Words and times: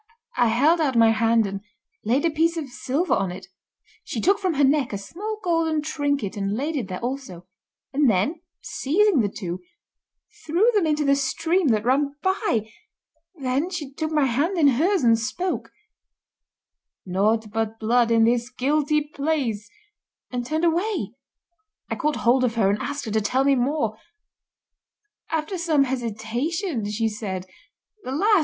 I 0.35 0.47
held 0.47 0.81
out 0.81 0.95
my 0.95 1.11
hand 1.11 1.45
and 1.45 1.61
laid 2.03 2.25
a 2.25 2.31
piece 2.31 2.57
of 2.57 2.69
silver 2.69 3.13
on 3.13 3.31
it. 3.31 3.45
She 4.03 4.19
took 4.19 4.39
from 4.39 4.55
her 4.55 4.63
neck 4.63 4.91
a 4.93 4.97
small 4.97 5.39
golden 5.43 5.83
trinket 5.83 6.35
and 6.35 6.57
laid 6.57 6.75
it 6.75 6.87
there 6.87 6.97
also; 7.01 7.45
and 7.93 8.09
then, 8.09 8.41
seizing 8.63 9.19
the 9.19 9.29
two, 9.29 9.59
threw 10.43 10.71
them 10.73 10.87
into 10.87 11.05
the 11.05 11.15
stream 11.15 11.67
that 11.67 11.85
ran 11.85 12.15
by. 12.23 12.71
Then 13.35 13.69
she 13.69 13.93
took 13.93 14.09
my 14.09 14.25
hand 14.25 14.57
in 14.57 14.69
hers 14.69 15.03
and 15.03 15.19
spoke: 15.19 15.69
'Naught 17.05 17.51
but 17.51 17.79
blood 17.79 18.09
in 18.09 18.23
this 18.23 18.49
guilty 18.49 19.01
place,' 19.01 19.69
and 20.31 20.43
turned 20.43 20.65
away. 20.65 21.11
I 21.91 21.95
caught 21.95 22.15
hold 22.25 22.43
of 22.43 22.55
her 22.55 22.71
and 22.71 22.79
asked 22.81 23.05
her 23.05 23.11
to 23.11 23.21
tell 23.21 23.43
me 23.43 23.53
more. 23.53 23.99
After 25.29 25.59
some 25.59 25.83
hesitation, 25.83 26.89
she 26.89 27.07
said: 27.07 27.45
'Alas! 28.03 28.25